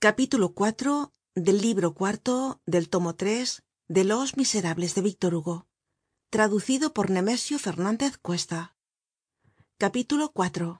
capítulo 0.00 0.54
iv 0.56 1.10
del 1.34 1.60
libro 1.60 1.92
cuarto 1.92 2.62
del 2.66 2.88
tomo 2.88 3.16
tres 3.16 3.64
de 3.88 4.04
los 4.04 4.36
miserables 4.36 4.94
de 4.94 5.02
víctor 5.02 5.34
hugo 5.34 5.66
traducido 6.30 6.94
por 6.94 7.10
nemesio 7.10 7.58
fernandez 7.58 8.16
cuesta. 8.16 8.76
Capítulo 9.76 10.32
iv 10.36 10.78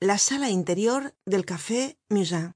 la 0.00 0.16
sala 0.16 0.48
interior 0.48 1.14
del 1.26 1.44
café 1.44 1.98
musain. 2.08 2.54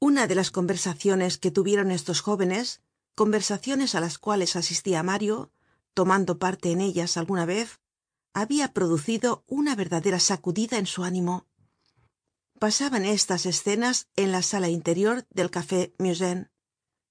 Una 0.00 0.26
de 0.26 0.34
las 0.34 0.50
conversaciones 0.50 1.38
que 1.38 1.52
tuvieron 1.52 1.92
estos 1.92 2.22
jóvenes 2.22 2.82
conversaciones 3.14 3.94
á 3.94 4.00
las 4.00 4.18
cuales 4.18 4.56
asistia 4.56 5.04
mario 5.04 5.52
tomando 5.94 6.40
parte 6.40 6.72
en 6.72 6.80
ellas 6.80 7.16
alguna 7.16 7.46
vez 7.46 7.78
habia 8.34 8.72
producido 8.72 9.44
una 9.46 9.76
verdadera 9.76 10.18
sacudida 10.18 10.78
en 10.78 10.86
su 10.86 11.04
ánimo 11.04 11.46
pasaban 12.62 13.04
estas 13.04 13.44
escenas 13.44 14.06
en 14.14 14.30
la 14.30 14.40
sala 14.40 14.68
interior 14.68 15.26
del 15.30 15.50
café 15.50 15.92
musain. 15.98 16.48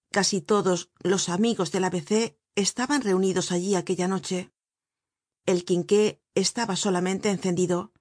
Casi 0.10 0.40
todos 0.40 0.92
los 1.04 1.28
amigos 1.28 1.74
del 1.74 1.84
a 1.84 1.90
b 1.90 2.00
c 2.00 2.40
estaban 2.56 3.02
reunidos 3.02 3.52
allí 3.52 3.76
aquella 3.76 4.08
noche. 4.08 4.54
El 5.46 5.66
quinqué 5.66 6.22
estaba 6.36 6.78
solamente 6.78 7.30
encendido. 7.30 7.92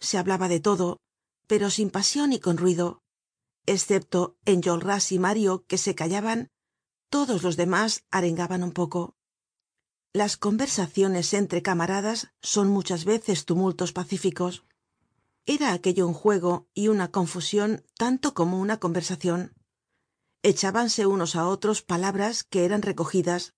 Se 0.00 0.18
hablaba 0.18 0.48
de 0.48 0.60
todo 0.60 0.98
pero 1.46 1.70
sin 1.70 1.88
pasion 1.88 2.34
y 2.34 2.40
con 2.40 2.58
ruido. 2.58 3.00
Escepto 3.64 4.36
enjolras 4.44 5.12
y 5.12 5.18
mario 5.18 5.64
que 5.66 5.78
se 5.78 5.94
callaban 5.94 6.50
todos 7.08 7.42
los 7.42 7.56
demás 7.56 8.04
arengaban 8.10 8.62
un 8.62 8.72
poco. 8.72 9.16
Las 10.12 10.36
conversaciones 10.36 11.32
entre 11.32 11.62
camaradas 11.62 12.34
son 12.42 12.68
muchas 12.68 13.06
veces 13.06 13.46
tumultos 13.46 13.94
pacíficos 13.94 14.66
era 15.46 15.72
aquello 15.72 16.06
un 16.06 16.14
juego 16.14 16.68
y 16.74 16.88
una 16.88 17.10
confusion 17.10 17.84
tanto 17.96 18.34
como 18.34 18.60
una 18.60 18.78
conversacion 18.78 19.54
echábanse 20.42 21.06
unos 21.06 21.36
á 21.36 21.46
otros 21.46 21.82
palabras 21.82 22.42
que 22.42 22.64
eran 22.64 22.82
recogidas. 22.82 23.54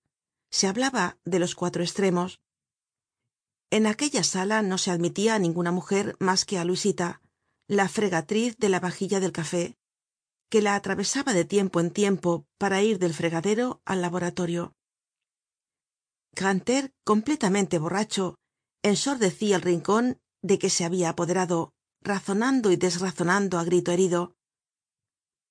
Se 0.50 0.66
hablaba 0.66 1.18
de 1.24 1.38
los 1.38 1.54
cuatro 1.54 1.82
estremos 1.82 2.40
en 3.70 3.86
aquella 3.86 4.22
sala 4.22 4.62
no 4.62 4.78
se 4.78 4.90
admitia 4.90 5.34
á 5.34 5.38
ninguna 5.38 5.72
mujer 5.72 6.16
mas 6.20 6.44
que 6.44 6.58
á 6.58 6.64
luisita 6.64 7.20
la 7.66 7.88
fregatriz 7.88 8.56
de 8.58 8.68
la 8.68 8.80
vajilla 8.80 9.20
del 9.20 9.32
café 9.32 9.76
que 10.50 10.62
la 10.62 10.76
atravesaba 10.76 11.32
de 11.32 11.44
tiempo 11.44 11.80
en 11.80 11.90
tiempo 11.90 12.46
para 12.58 12.80
ir 12.82 12.98
del 12.98 13.12
fregadero 13.12 13.82
al 13.84 14.00
laboratorio. 14.02 14.72
Grantaire 16.32 16.92
completamente 17.04 17.78
borracho 17.78 18.36
ensordecia 18.82 19.56
el 19.56 19.62
rincon 19.62 20.20
de 20.42 20.58
que 20.60 20.70
se 20.70 20.84
habia 20.84 21.08
apoderado 21.08 21.73
razonando 22.04 22.70
y 22.70 22.76
desrazonando 22.76 23.58
á 23.58 23.64
grito 23.64 23.90
herido. 23.90 24.36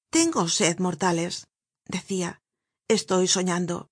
Tengo 0.09 0.47
sed 0.47 0.77
mortales 0.79 1.47
decia 1.85 2.41
estoy 2.87 3.27
soñando 3.27 3.89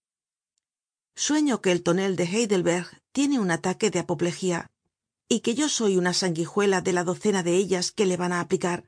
sueño 1.15 1.61
que 1.61 1.71
el 1.71 1.83
tonel 1.83 2.15
de 2.15 2.23
heidelberg 2.23 2.87
tiene 3.11 3.39
un 3.39 3.51
ataque 3.51 3.89
de 3.91 3.99
apoplejía 3.99 4.71
y 5.27 5.41
que 5.41 5.55
yo 5.55 5.69
soy 5.69 5.97
una 5.97 6.13
sanguijuela 6.13 6.81
de 6.81 6.93
la 6.93 7.03
docena 7.03 7.43
de 7.43 7.55
ellas 7.55 7.91
que 7.91 8.05
le 8.05 8.17
van 8.17 8.33
á 8.33 8.39
aplicar. 8.39 8.85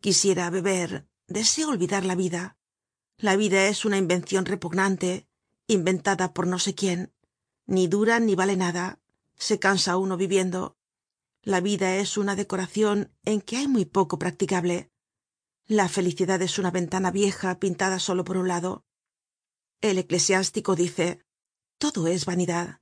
Quisiera 0.00 0.50
beber 0.50 1.06
deseo 1.28 1.68
olvidar 1.70 2.04
la 2.04 2.14
vida. 2.14 2.56
La 3.18 3.36
vida 3.36 3.66
es 3.68 3.84
una 3.84 3.98
invencion 3.98 4.44
repugnante 4.44 5.26
inventada 5.66 6.32
por 6.32 6.46
no 6.46 6.58
sé 6.58 6.74
quién. 6.74 7.12
Ni 7.66 7.88
dura 7.88 8.20
ni 8.20 8.34
vale 8.34 8.56
nada. 8.56 9.00
Se 9.34 9.58
cansa 9.58 9.96
uno 9.96 10.16
viviendo 10.16 10.75
la 11.46 11.60
vida 11.60 11.94
es 11.94 12.16
una 12.16 12.34
decoracion 12.34 13.14
en 13.24 13.40
que 13.40 13.56
hay 13.56 13.68
muy 13.68 13.84
poco 13.84 14.18
practicable. 14.18 14.90
La 15.64 15.88
felicidad 15.88 16.42
es 16.42 16.58
una 16.58 16.72
ventana 16.72 17.12
vieja 17.12 17.60
pintada 17.60 18.00
solo 18.00 18.24
por 18.24 18.36
un 18.36 18.48
lado. 18.48 18.84
El 19.80 19.98
eclesiástico 19.98 20.74
dice 20.74 21.24
todo 21.78 22.08
es 22.08 22.24
vanidad 22.24 22.80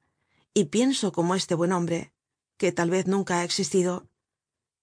y 0.54 0.64
pienso 0.64 1.12
como 1.12 1.34
este 1.34 1.54
buen 1.54 1.72
hombre 1.72 2.14
que 2.56 2.72
tal 2.72 2.88
vez 2.88 3.06
nunca 3.06 3.40
ha 3.40 3.44
existido. 3.44 4.08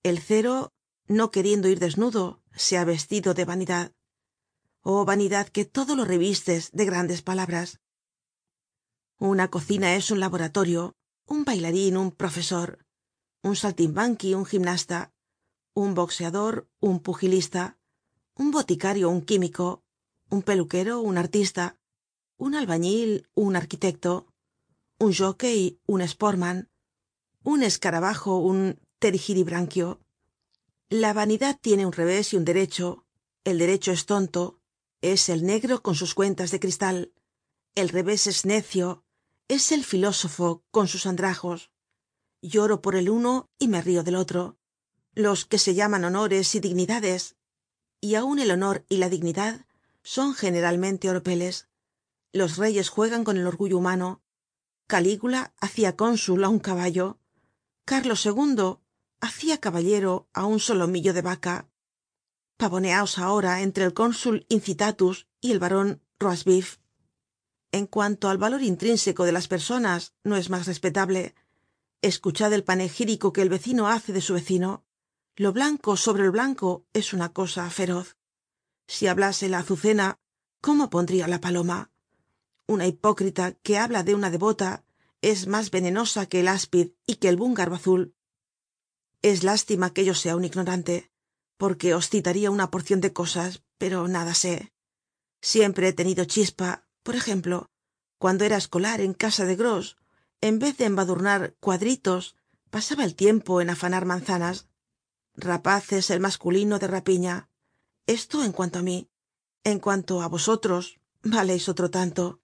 El 0.03 0.21
cero 0.21 0.71
no 1.07 1.31
queriendo 1.31 1.67
ir 1.67 1.79
desnudo 1.79 2.43
se 2.53 2.77
ha 2.77 2.85
vestido 2.85 3.33
de 3.33 3.45
vanidad. 3.45 3.93
Oh 4.81 5.05
vanidad 5.05 5.47
que 5.47 5.65
todo 5.65 5.95
lo 5.95 6.05
revistes 6.05 6.69
de 6.71 6.85
grandes 6.85 7.23
palabras. 7.23 7.79
Una 9.17 9.49
cocina 9.49 9.95
es 9.95 10.11
un 10.11 10.19
laboratorio 10.19 10.93
un 11.25 11.45
bailarin 11.45 11.97
un 11.97 12.11
profesor 12.11 12.85
un 13.43 13.55
saltimbanqui 13.55 14.33
un 14.33 14.45
gimnasta 14.45 15.13
un 15.73 15.93
boxeador 15.93 16.69
un 16.79 16.99
pugilista 16.99 17.77
un 18.35 18.51
boticario 18.51 19.09
un 19.09 19.21
químico 19.21 19.83
un 20.29 20.41
peluquero 20.43 21.01
un 21.01 21.17
artista 21.17 21.77
un 22.37 22.55
albañil 22.55 23.27
un 23.33 23.55
arquitecto 23.55 24.27
un 24.99 25.11
jockey 25.13 25.79
un 25.87 26.07
sportman 26.07 26.69
un 27.43 27.63
escarabajo 27.63 28.37
un 28.37 28.79
terigiribranquio. 28.99 29.99
La 30.89 31.11
vanidad 31.13 31.57
tiene 31.59 31.87
un 31.87 31.91
revés 31.91 32.33
y 32.33 32.37
un 32.37 32.45
derecho. 32.45 33.07
El 33.43 33.57
derecho 33.57 33.91
es 33.91 34.05
tonto 34.05 34.59
es 35.01 35.29
el 35.29 35.43
negro 35.43 35.81
con 35.81 35.95
sus 35.95 36.13
cuentas 36.13 36.51
de 36.51 36.59
cristal. 36.59 37.11
El 37.73 37.89
revés 37.89 38.27
es 38.27 38.45
necio 38.45 39.03
es 39.47 39.71
el 39.71 39.83
filósofo 39.83 40.63
con 40.69 40.87
sus 40.87 41.07
andrajos 41.07 41.71
lloro 42.41 42.81
por 42.81 42.95
el 42.95 43.09
uno 43.09 43.49
y 43.59 43.67
me 43.67 43.81
río 43.81 44.03
del 44.03 44.15
otro. 44.15 44.57
Los 45.13 45.45
que 45.45 45.57
se 45.57 45.75
llaman 45.75 46.05
honores 46.05 46.55
y 46.55 46.59
dignidades 46.59 47.35
y 47.99 48.15
aun 48.15 48.39
el 48.39 48.51
honor 48.51 48.85
y 48.89 48.97
la 48.97 49.09
dignidad 49.09 49.65
son 50.03 50.33
generalmente 50.33 51.09
oropeles. 51.09 51.69
Los 52.33 52.57
reyes 52.57 52.89
juegan 52.89 53.23
con 53.23 53.37
el 53.37 53.45
orgullo 53.45 53.77
humano. 53.77 54.21
Calígula 54.87 55.53
hacia 55.59 55.95
cónsul 55.95 56.43
á 56.43 56.49
un 56.49 56.59
caballo. 56.59 57.19
Carlos 57.85 58.25
ii 58.25 58.77
hacia 59.21 59.59
caballero 59.59 60.27
á 60.33 60.45
un 60.45 60.59
solomillo 60.59 61.13
de 61.13 61.21
vaca. 61.21 61.69
Pavoneaos 62.57 63.17
ahora 63.17 63.61
entre 63.61 63.85
el 63.85 63.93
cónsul 63.93 64.45
incitatus 64.49 65.27
y 65.39 65.51
el 65.51 65.59
baron 65.59 66.01
roastbeef 66.19 66.81
en 67.71 67.87
cuanto 67.87 68.29
al 68.29 68.37
valor 68.37 68.61
intrínseco 68.61 69.25
de 69.25 69.31
las 69.31 69.47
personas 69.47 70.13
no 70.23 70.35
es 70.35 70.49
mas 70.49 70.67
respetable 70.67 71.35
escuchad 72.01 72.53
el 72.53 72.63
panegírico 72.63 73.33
que 73.33 73.41
el 73.41 73.49
vecino 73.49 73.87
hace 73.87 74.13
de 74.13 74.21
su 74.21 74.33
vecino. 74.33 74.85
Lo 75.35 75.53
blanco 75.53 75.97
sobre 75.97 76.25
lo 76.25 76.31
blanco 76.31 76.85
es 76.93 77.13
una 77.13 77.33
cosa 77.33 77.69
feroz. 77.69 78.17
Si 78.87 79.07
hablase 79.07 79.49
la 79.49 79.59
azucena 79.59 80.19
cómo 80.61 80.89
pondria 80.89 81.27
la 81.27 81.39
paloma 81.39 81.91
una 82.71 82.87
hipócrita 82.87 83.51
que 83.51 83.77
habla 83.77 84.03
de 84.03 84.15
una 84.15 84.29
devota 84.29 84.85
es 85.21 85.45
mas 85.45 85.71
venenosa 85.71 86.25
que 86.25 86.39
el 86.39 86.47
áspid 86.47 86.91
y 87.05 87.15
que 87.15 87.27
el 87.27 87.35
búngaro 87.35 87.75
azul. 87.75 88.15
Es 89.21 89.43
lástima 89.43 89.93
que 89.93 90.05
yo 90.05 90.15
sea 90.15 90.35
un 90.35 90.45
ignorante 90.45 91.11
porque 91.57 91.93
os 91.93 92.09
citaria 92.09 92.49
una 92.49 92.71
porcion 92.71 93.01
de 93.01 93.13
cosas 93.13 93.61
pero 93.77 94.07
nada 94.07 94.33
sé. 94.33 94.71
Siempre 95.41 95.89
he 95.89 95.93
tenido 95.93 96.23
chispa 96.25 96.87
por 97.03 97.15
ejemplo 97.15 97.69
cuando 98.17 98.45
era 98.45 98.57
escolar 98.57 99.01
en 99.01 99.13
casa 99.13 99.45
de 99.45 99.57
gros 99.57 99.97
en 100.41 100.57
vez 100.57 100.75
de 100.77 100.85
embadurnar 100.85 101.55
cuadritos 101.59 102.35
pasaba 102.71 103.03
el 103.03 103.15
tiempo 103.15 103.61
en 103.61 103.69
afanar 103.69 104.05
manzanas. 104.05 104.67
Rapaces 105.35 106.09
el 106.09 106.19
masculino 106.19 106.79
de 106.79 106.87
rapiña. 106.87 107.49
Esto 108.07 108.43
en 108.43 108.51
cuanto 108.51 108.79
a 108.79 108.81
mí. 108.81 109.09
En 109.63 109.79
cuanto 109.79 110.21
a 110.21 110.27
vosotros 110.27 110.99
valéis 111.21 111.69
otro 111.69 111.91
tanto. 111.91 112.41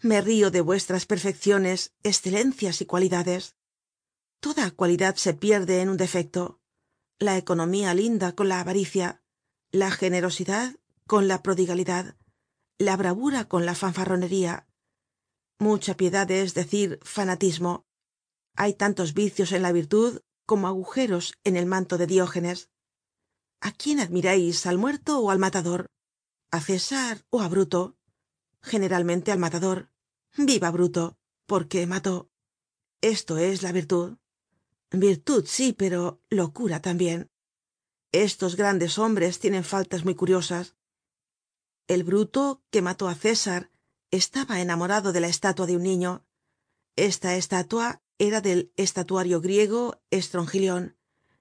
Me 0.00 0.20
río 0.20 0.50
de 0.50 0.60
vuestras 0.60 1.06
perfecciones 1.06 1.94
excelencias 2.02 2.80
y 2.82 2.86
cualidades. 2.86 3.56
Toda 4.40 4.70
cualidad 4.70 5.16
se 5.16 5.32
pierde 5.32 5.80
en 5.80 5.88
un 5.88 5.96
defecto. 5.96 6.60
La 7.18 7.38
economía 7.38 7.94
linda 7.94 8.32
con 8.32 8.48
la 8.48 8.60
avaricia. 8.60 9.22
La 9.70 9.90
generosidad 9.90 10.76
con 11.06 11.28
la 11.28 11.42
prodigalidad. 11.42 12.16
La 12.78 12.96
bravura 12.96 13.48
con 13.48 13.64
la 13.64 13.74
fanfarronería 13.74 14.66
mucha 15.58 15.96
piedad 15.96 16.30
es 16.30 16.54
decir 16.54 16.98
fanatismo. 17.02 17.86
Hay 18.56 18.74
tantos 18.74 19.14
vicios 19.14 19.52
en 19.52 19.62
la 19.62 19.72
virtud 19.72 20.20
como 20.46 20.66
agujeros 20.66 21.34
en 21.44 21.56
el 21.56 21.66
manto 21.66 21.98
de 21.98 22.06
diógenes. 22.06 22.70
A 23.60 23.72
quién 23.72 24.00
admirais 24.00 24.66
al 24.66 24.78
muerto 24.78 25.20
ó 25.20 25.30
al 25.30 25.38
matador 25.38 25.86
a 26.50 26.60
césar 26.60 27.24
ó 27.30 27.40
á 27.40 27.48
bruto 27.48 27.96
generalmente 28.60 29.32
al 29.32 29.38
matador. 29.38 29.90
Viva 30.36 30.70
bruto 30.70 31.16
porque 31.46 31.86
mató. 31.86 32.30
Esto 33.00 33.38
es 33.38 33.62
la 33.62 33.72
virtud. 33.72 34.18
Virtud 34.90 35.44
sí 35.46 35.72
pero 35.72 36.20
locura 36.28 36.80
tambien 36.82 37.32
estos 38.12 38.56
grandes 38.56 38.98
hombres 38.98 39.38
tienen 39.38 39.64
faltas 39.64 40.04
muy 40.04 40.14
curiosas. 40.14 40.76
El 41.88 42.04
bruto 42.04 42.62
que 42.70 42.82
mató 42.82 43.08
á 43.08 43.14
césar 43.14 43.70
estaba 44.12 44.60
enamorado 44.60 45.12
de 45.12 45.20
la 45.20 45.26
estatua 45.26 45.66
de 45.66 45.76
un 45.76 45.82
niño. 45.82 46.24
Esta 46.96 47.34
estatua 47.34 48.02
era 48.18 48.40
del 48.40 48.72
estatuario 48.76 49.40
griego 49.40 50.00
estrongilion 50.10 50.96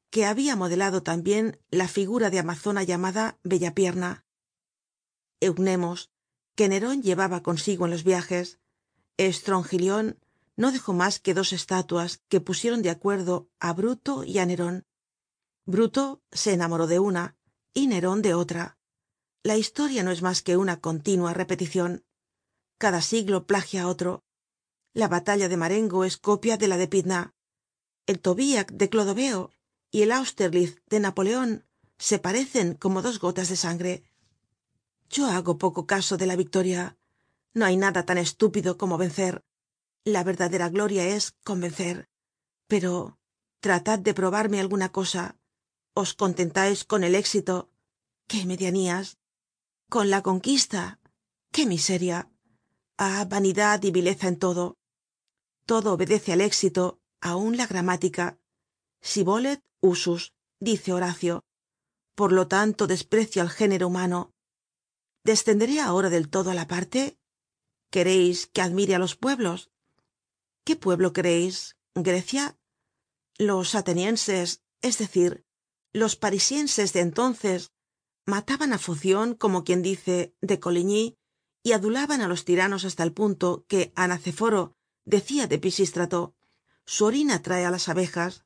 que 0.10 0.26
habia 0.26 0.56
modelado 0.56 1.04
tambien 1.04 1.60
la 1.70 1.88
figura 1.88 2.30
de 2.30 2.40
amazona 2.40 2.84
llamada 2.84 3.40
bella 3.44 3.76
pierna. 3.76 4.26
Eucnemos 5.42 6.12
que 6.56 6.70
neron 6.70 7.04
llevaba 7.04 7.44
consigo 7.44 7.86
en 7.86 7.92
los 7.92 8.04
viajes. 8.04 8.60
Estrongilion 9.18 10.20
no 10.56 10.72
dejó 10.72 10.94
mas 10.94 11.20
que 11.20 11.34
dos 11.34 11.54
estatuas 11.54 12.22
que 12.30 12.42
pusieron 12.42 12.82
de 12.82 12.90
acuerdo 12.90 13.50
á 13.60 13.74
bruto 13.74 14.24
y 14.24 14.40
á 14.40 14.46
neron 14.46 14.86
bruto 15.66 16.24
se 16.32 16.54
enamoró 16.54 16.88
de 16.88 17.00
una 17.00 17.36
y 17.74 17.88
neron 17.88 18.22
de 18.22 18.34
otra. 18.34 18.78
La 19.44 19.58
historia 19.58 20.04
no 20.04 20.12
es 20.12 20.22
mas 20.22 20.42
que 20.42 20.58
una 20.58 20.80
continua 20.80 21.34
repeticion 21.34 22.06
cada 22.84 23.02
siglo 23.12 23.38
plagia 23.50 23.82
á 23.84 23.88
otro. 23.94 24.12
La 25.02 25.08
batalla 25.16 25.48
de 25.50 25.62
marengo 25.64 26.00
es 26.10 26.16
copia 26.28 26.56
de 26.62 26.68
la 26.72 26.78
de 26.82 26.88
pydna 26.94 27.22
el 28.08 28.20
tobiac 28.20 28.72
de 28.72 28.90
clodoveo 28.90 29.52
y 29.92 30.02
el 30.02 30.12
austerlitz 30.12 30.82
de 30.88 31.00
napoleon 31.00 31.66
se 31.98 32.20
parecen 32.20 32.74
como 32.74 33.02
dos 33.02 33.20
gotas 33.20 33.50
de 33.50 33.56
sangre. 33.56 34.04
Yo 35.10 35.28
hago 35.28 35.58
poco 35.58 35.86
caso 35.86 36.18
de 36.18 36.26
la 36.26 36.36
victoria. 36.36 36.98
No 37.54 37.66
hay 37.66 37.78
nada 37.78 38.06
tan 38.06 38.18
estúpido 38.18 38.78
como 38.78 38.98
vencer. 38.98 39.44
La 40.04 40.24
verdadera 40.24 40.70
gloria 40.70 41.06
es 41.06 41.36
convencer. 41.44 42.10
Pero 42.68 43.20
tratad 43.60 44.00
de 44.00 44.14
probarme 44.14 44.60
alguna 44.60 44.92
cosa. 44.92 45.38
Os 45.94 46.14
contentais 46.14 46.86
con 46.86 47.04
el 47.04 47.16
éxito 47.16 47.70
qué 48.28 48.46
medianías 48.46 49.18
con 49.90 50.10
la 50.10 50.22
conquista 50.22 51.00
qué 51.52 51.66
miseria 51.66 52.31
ah 52.98 53.26
vanidad 53.26 53.82
y 53.84 53.92
vileza 53.92 54.28
en 54.28 54.38
todo. 54.38 54.78
Todo 55.66 55.94
obedece 55.94 56.34
al 56.34 56.42
éxito 56.42 57.00
aun 57.22 57.58
la 57.58 57.68
gramática. 57.68 58.38
Si 59.02 59.24
volet 59.24 59.62
usus 59.82 60.34
dice 60.60 60.94
horacio 60.94 61.44
por 62.16 62.32
lo 62.32 62.48
tanto 62.48 62.88
desprecio 62.88 63.42
al 63.42 63.50
género 63.50 63.88
humano. 63.88 64.32
Descenderé 65.24 65.80
ahora 65.80 66.10
del 66.10 66.30
todo 66.30 66.52
á 66.52 66.54
la 66.54 66.68
parte 66.68 67.18
quereis 67.90 68.48
que 68.54 68.62
admire 68.62 68.96
á 68.96 69.00
los 69.00 69.16
pueblos 69.16 69.70
qué 70.66 70.76
pueblo 70.76 71.14
quereis 71.14 71.78
grecia 71.96 72.58
los 73.38 73.76
atenienses 73.76 74.64
es 74.82 74.98
decir 74.98 75.46
los 75.94 76.16
parisienses 76.16 76.94
de 76.94 77.02
entonces 77.02 77.72
mataban 78.26 78.72
á 78.74 78.78
focion 78.78 79.36
como 79.36 79.64
quien 79.64 79.82
dice 79.82 80.34
de 80.42 80.60
coligny 80.60 81.18
y 81.64 81.74
adulaban 81.74 82.22
á 82.22 82.28
los 82.28 82.46
tiranos 82.46 82.86
hasta 82.86 83.04
el 83.04 83.14
punto 83.14 83.66
que 83.68 83.92
anaceforo 83.96 84.76
decia 85.06 85.48
de 85.48 85.58
pisístrato 85.60 86.36
su 86.86 87.06
orina 87.06 87.42
trae 87.42 87.66
á 87.66 87.72
las 87.72 87.90
abejas 87.90 88.44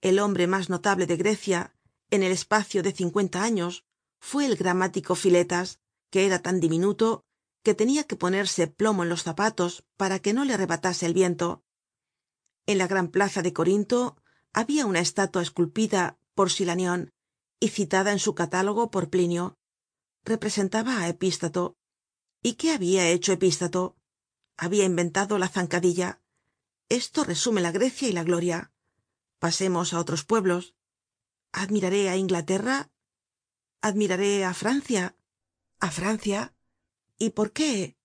el 0.00 0.18
hombre 0.18 0.46
mas 0.46 0.70
notable 0.70 1.06
de 1.06 1.16
grecia 1.16 1.74
en 2.10 2.22
el 2.22 2.32
espacio 2.32 2.82
de 2.82 2.92
cincuenta 2.92 3.42
años 3.42 3.84
fue 4.20 4.46
el 4.46 4.56
gramático 4.56 5.14
filetas 5.14 5.80
que 6.10 6.26
era 6.26 6.40
tan 6.40 6.60
diminuto 6.60 7.24
que 7.62 7.74
tenia 7.74 8.04
que 8.04 8.16
ponerse 8.16 8.66
plomo 8.66 9.02
en 9.02 9.08
los 9.08 9.22
zapatos 9.22 9.84
para 9.96 10.20
que 10.20 10.32
no 10.32 10.44
le 10.44 10.54
arrebatase 10.54 11.06
el 11.06 11.14
viento. 11.14 11.64
En 12.66 12.78
la 12.78 12.86
gran 12.86 13.08
plaza 13.08 13.42
de 13.42 13.52
corinto 13.52 14.16
habia 14.52 14.86
una 14.86 15.00
estatua 15.00 15.42
esculpida 15.42 16.18
por 16.34 16.50
silanion 16.50 17.10
y 17.60 17.68
citada 17.68 18.12
en 18.12 18.18
su 18.18 18.34
catálogo 18.34 18.90
por 18.90 19.10
plinio. 19.10 19.58
Representaba 20.24 20.98
á 21.02 21.08
epístato 21.08 21.76
y 22.42 22.54
qué 22.54 22.72
habia 22.72 23.08
hecho 23.08 23.32
epístato 23.32 23.96
habia 24.56 24.84
inventado 24.84 25.38
la 25.38 25.48
zancadilla. 25.48 26.20
Esto 26.88 27.24
resume 27.24 27.60
la 27.60 27.72
grecia 27.72 28.08
y 28.08 28.12
la 28.12 28.24
gloria. 28.24 28.72
Pasemos 29.38 29.92
á 29.92 30.00
otros 30.00 30.24
pueblos. 30.24 30.74
Admiraré 31.52 32.08
á 32.08 32.16
inglaterra 32.16 32.90
admiraré 33.80 34.44
á 34.44 34.52
francia 34.54 35.14
a 35.78 35.90
francia 35.90 36.54
y 37.18 37.30
por 37.30 37.52
qué 37.52 37.96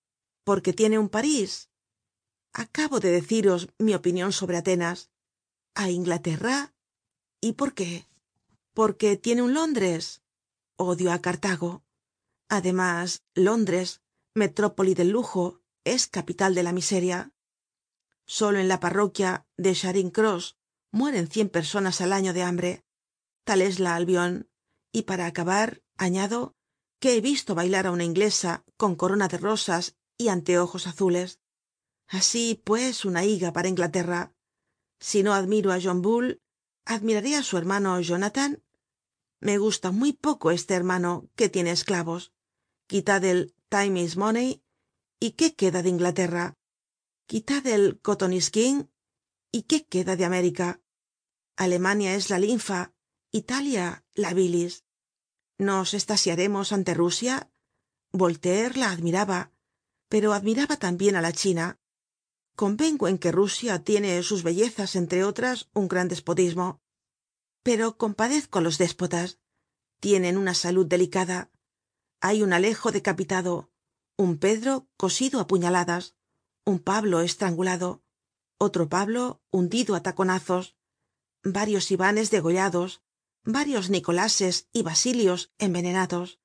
porque 0.44 0.72
tiene 0.72 0.98
un 0.98 1.08
parís 1.08 1.70
acabo 2.52 3.00
de 3.00 3.10
deciros 3.10 3.68
mi 3.78 3.94
opinion 3.94 4.32
sobre 4.32 4.56
atenas. 4.56 5.10
A 5.76 5.90
inglaterra 5.90 6.72
y 7.40 7.54
por 7.54 7.74
qué 7.74 8.06
porque 8.74 9.16
tiene 9.16 9.42
un 9.42 9.54
londres 9.54 10.22
odio 10.76 11.10
á 11.10 11.20
cartago. 11.20 11.82
Además 12.48 13.24
londres 13.34 14.03
metrópoli 14.34 14.94
del 14.94 15.10
lujo 15.10 15.62
es 15.84 16.06
capital 16.08 16.54
de 16.54 16.62
la 16.62 16.72
miseria. 16.72 17.32
Solo 18.26 18.58
en 18.58 18.68
la 18.68 18.80
parroquia 18.80 19.46
de 19.56 19.74
charing 19.74 20.10
cross 20.10 20.56
mueren 20.90 21.28
cien 21.28 21.48
personas 21.48 22.00
al 22.00 22.12
año 22.12 22.32
de 22.32 22.42
hambre. 22.42 22.84
Tal 23.44 23.62
es 23.62 23.78
la 23.78 23.94
albion 23.94 24.50
y 24.92 25.02
para 25.02 25.26
acabar 25.26 25.82
añado 25.96 26.56
que 26.98 27.16
he 27.16 27.20
visto 27.20 27.54
bailar 27.54 27.86
á 27.86 27.90
una 27.90 28.04
inglesa 28.04 28.64
con 28.76 28.96
corona 28.96 29.28
de 29.28 29.38
rosas 29.38 29.96
y 30.16 30.28
anteojos 30.28 30.86
azules. 30.86 31.40
Así 32.08 32.60
pues 32.64 33.04
una 33.04 33.24
higa 33.24 33.52
para 33.52 33.68
inglaterra. 33.68 34.34
Si 34.98 35.22
no 35.22 35.34
admiro 35.34 35.70
á 35.72 35.78
john 35.82 36.02
bull 36.02 36.40
admiraré 36.84 37.36
á 37.36 37.42
su 37.42 37.56
hermano 37.58 38.00
jonathan. 38.00 38.62
Me 39.40 39.58
gusta 39.58 39.90
muy 39.90 40.12
poco 40.12 40.50
este 40.50 40.74
hermano 40.74 41.28
que 41.36 41.48
tiene 41.48 41.70
esclavos. 41.70 42.32
Quitad 42.86 43.24
el 43.24 43.53
time 43.68 44.00
is 44.00 44.16
money 44.16 44.62
y 45.20 45.32
qué 45.32 45.54
queda 45.54 45.82
de 45.82 45.90
inglaterra 45.90 46.54
quitad 47.26 47.66
el 47.66 48.00
cotton 48.00 48.32
is 48.32 48.50
king 48.50 48.84
y 49.52 49.62
qué 49.62 49.86
queda 49.86 50.16
de 50.16 50.24
américa 50.24 50.80
alemania 51.56 52.14
es 52.14 52.30
la 52.30 52.38
linfa 52.38 52.92
italia 53.30 54.04
la 54.14 54.32
bilis. 54.32 54.84
Nos 55.58 55.94
estasiaremos 55.94 56.72
ante 56.72 56.94
rusia. 56.94 57.50
Voltaire 58.12 58.78
la 58.78 58.90
admiraba 58.90 59.54
pero 60.14 60.32
admiraba 60.32 60.76
tambien 60.76 61.16
á 61.16 61.20
la 61.26 61.32
china. 61.32 61.66
Convengo 62.54 63.08
en 63.08 63.18
que 63.18 63.32
rusia 63.32 63.82
tiene 63.82 64.22
sus 64.22 64.44
bellezas 64.44 64.94
entre 64.94 65.24
otras 65.24 65.68
un 65.74 65.88
gran 65.88 66.06
despotismo. 66.06 66.80
Pero 67.66 67.96
compadezco 67.96 68.58
á 68.58 68.62
los 68.62 68.78
déspotas. 68.78 69.40
Tienen 69.98 70.36
una 70.36 70.54
salud 70.54 70.86
delicada 70.86 71.50
hay 72.26 72.42
un 72.42 72.54
alejo 72.54 72.90
decapitado 72.90 73.68
un 74.16 74.38
pedro 74.44 74.72
cosido 75.02 75.36
á 75.40 75.46
puñaladas 75.46 76.04
un 76.64 76.78
pablo 76.90 77.20
estrangulado 77.20 77.90
otro 78.66 78.88
pablo 78.88 79.22
hundido 79.56 79.92
á 79.94 80.00
taconazos 80.00 80.64
varios 81.58 81.84
ivanes 81.96 82.30
degollados 82.30 83.02
varios 83.44 83.90
nicolases 83.90 84.54
y 84.72 84.80
basilios 84.88 85.52
envenenados 85.58 86.40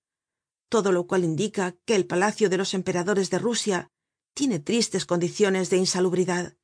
todo 0.67 0.91
lo 0.91 1.07
cual 1.07 1.23
indica 1.23 1.77
que 1.85 1.95
el 1.95 2.05
palacio 2.05 2.49
de 2.49 2.57
los 2.57 2.73
emperadores 2.73 3.29
de 3.29 3.39
rusia 3.39 3.89
tiene 4.33 4.59
tristes 4.59 5.05
condiciones 5.05 5.69
de 5.69 5.77
insalubridad. 5.77 6.57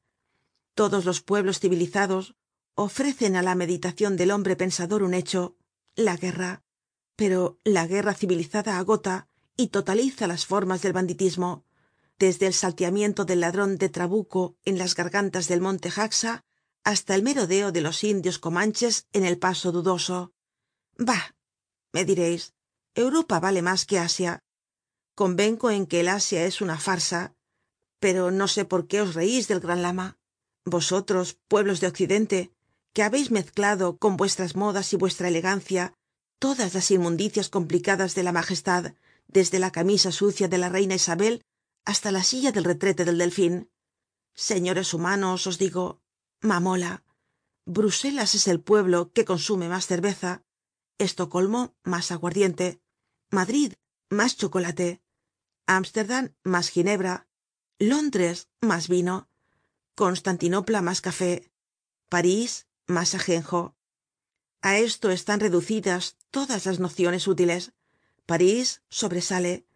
Todos 0.75 1.05
los 1.05 1.22
pueblos 1.22 1.60
civilizados 1.60 2.36
ofrecen 2.75 3.38
á 3.38 3.41
la 3.41 3.55
meditacion 3.55 4.17
del 4.17 4.31
hombre 4.31 4.57
pensador 4.57 5.03
un 5.03 5.13
hecho 5.13 5.55
la 5.95 6.17
guerra 6.17 6.64
pero 7.15 7.60
la 7.63 7.88
guerra 7.88 8.13
civilizada 8.13 8.77
agota 8.77 9.27
y 9.57 9.67
totaliza 9.67 10.27
las 10.27 10.45
formas 10.45 10.81
del 10.81 10.93
banditismo. 10.93 11.63
Desde 12.17 12.48
el 12.48 12.53
salteamiento 12.53 13.25
del 13.25 13.41
ladron 13.41 13.77
de 13.77 13.89
trabuco 13.89 14.55
en 14.65 14.77
las 14.77 14.95
gargantas 14.95 15.48
del 15.48 15.62
monte 15.62 15.91
jaxa 15.91 16.45
hasta 16.84 17.15
el 17.15 17.24
merodeo 17.24 17.72
de 17.72 17.81
los 17.81 18.03
indios 18.03 18.39
comanches 18.39 19.07
en 19.12 19.25
el 19.25 19.38
paso 19.38 19.72
dudoso. 19.72 20.34
Bah 20.98 21.36
me 21.91 22.05
direis 22.05 22.53
europa 22.93 23.39
vale 23.39 23.62
mas 23.62 23.86
que 23.86 24.00
asia. 24.00 24.43
Convengo 25.15 25.72
en 25.72 25.88
que 25.88 26.01
el 26.01 26.10
asia 26.10 26.45
es 26.45 26.62
una 26.62 26.77
farsa 26.77 27.36
pero 28.00 28.29
no 28.29 28.48
sé 28.48 28.65
por 28.65 28.88
qué 28.88 29.01
os 29.01 29.15
reís 29.15 29.48
del 29.48 29.60
gran 29.60 29.81
lama. 29.81 30.17
Vosotros 30.63 31.39
pueblos 31.48 31.79
de 31.79 31.88
occidente 31.88 32.51
que 32.93 33.03
habeis 33.03 33.31
mezclado 33.31 33.98
con 33.98 34.15
vuestras 34.15 34.55
modas 34.55 34.93
y 34.93 34.95
vuestra 34.95 35.27
elegancia 35.27 35.98
todas 36.39 36.73
las 36.73 36.91
inmundicias 36.91 37.49
complicadas 37.49 38.15
de 38.15 38.23
la 38.23 38.31
majestad 38.31 38.93
desde 39.27 39.59
la 39.59 39.71
camisa 39.71 40.11
sucia 40.11 40.47
de 40.47 40.57
la 40.57 40.69
reina 40.69 40.95
isabel 40.95 41.43
hasta 41.85 42.11
la 42.11 42.23
silla 42.23 42.51
del 42.51 42.63
retrete 42.63 43.05
del 43.05 43.17
delfín. 43.17 43.69
Señores 44.33 44.93
humanos 44.93 45.47
os 45.47 45.57
digo 45.57 46.01
mamola 46.41 47.03
bruselas 47.65 48.35
es 48.35 48.47
el 48.47 48.61
pueblo 48.61 49.11
que 49.11 49.25
consume 49.25 49.67
mas 49.69 49.87
cerveza 49.87 50.43
estocolmo 50.97 51.73
mas 51.83 52.11
aguardiente 52.11 52.79
madrid 53.31 53.73
mas 54.09 54.37
chocolate 54.37 55.01
amsterdam 55.65 56.35
mas 56.43 56.69
ginebra 56.69 57.27
londres 57.79 58.47
mas 58.61 58.87
vino 58.87 59.27
constantinopla 59.95 60.81
mas 60.81 61.01
café 61.01 61.49
parís 62.09 62.67
mas 62.85 63.15
ajenjo 63.15 63.75
a 64.65 64.79
esto 64.79 65.12
están 65.12 65.39
reducidas 65.39 66.17
todas 66.31 66.65
las 66.65 66.79
nociones 66.79 67.27
útiles. 67.27 67.74
París 68.25 68.81
sobresale. 68.89 69.67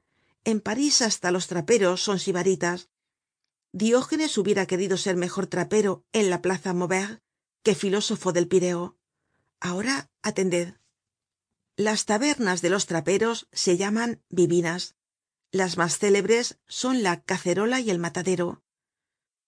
En 0.44 0.62
parís 0.62 1.04
hasta 1.04 1.30
los 1.30 1.46
traperos 1.46 2.02
son 2.02 2.18
sibaritas. 2.18 2.90
Diógenes 3.72 4.36
hubiera 4.40 4.66
querido 4.66 4.98
ser 4.98 5.16
mejor 5.16 5.46
trapero 5.46 6.04
en 6.12 6.32
la 6.32 6.42
plaza 6.42 6.74
maubert 6.74 7.22
que 7.62 7.76
filósofo 7.76 8.34
del 8.34 8.48
pireo. 8.48 8.98
Ahora 9.60 10.10
atended. 10.24 10.74
Las 11.76 12.06
tabernas 12.06 12.64
de 12.64 12.72
los 12.72 12.88
traperos 12.88 13.48
se 13.52 13.78
llaman 13.78 14.24
bibinas 14.30 14.96
las 15.52 15.78
mas 15.78 16.00
célebres 16.00 16.58
son 16.68 17.04
la 17.04 17.22
cacerola 17.22 17.80
y 17.80 17.92
el 17.92 18.00
matadero. 18.00 18.64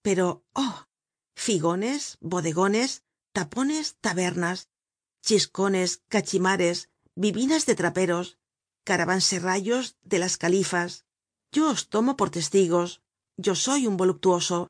Pero 0.03 0.45
oh 0.53 0.87
figones 1.35 2.17
bodegones 2.19 3.03
tapones 3.33 3.97
tabernas 4.01 4.69
chiscones 5.21 6.01
cachimares 6.07 6.89
bibinas 7.15 7.65
de 7.65 7.75
traperos 7.75 8.37
caravanserrallos 8.83 9.95
de 10.01 10.19
las 10.19 10.37
califas. 10.37 11.05
Yo 11.51 11.69
os 11.69 11.89
tomo 11.89 12.17
por 12.17 12.29
testigos. 12.29 13.01
Yo 13.37 13.55
soy 13.55 13.87
un 13.87 13.97
voluptuoso. 13.97 14.69